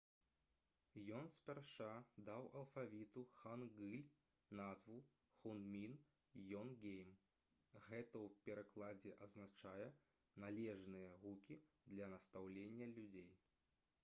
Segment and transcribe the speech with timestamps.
[1.17, 1.89] ён спярша
[2.29, 4.07] даў алфавіту хангыль
[4.61, 4.95] назву
[5.41, 5.93] «хунмін
[6.53, 7.13] йонгейм».
[7.89, 9.87] гэта ў перакладзе азначае
[10.45, 11.59] «належныя гукі
[11.93, 13.31] для настаўлення людзей»